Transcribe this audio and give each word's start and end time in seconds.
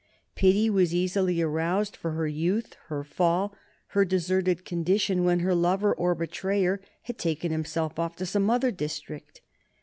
Pity 0.33 0.67
was 0.67 0.95
easily 0.95 1.43
aroused 1.43 1.95
for 1.95 2.13
her 2.13 2.25
youth, 2.27 2.75
her 2.87 3.03
fall, 3.03 3.55
her 3.89 4.03
deserted 4.03 4.65
condition 4.65 5.23
when 5.25 5.41
her 5.41 5.53
lover 5.53 5.93
or 5.93 6.15
betrayer 6.15 6.81
had 7.03 7.19
taken 7.19 7.51
himself 7.51 7.99
off 7.99 8.15
to 8.15 8.25
some 8.25 8.49
other 8.49 8.71
district. 8.71 9.41